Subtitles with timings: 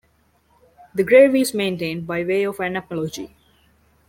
[0.95, 3.35] The grave is maintained by way of an apology.